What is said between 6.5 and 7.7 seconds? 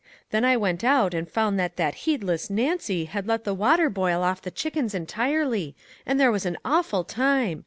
awful time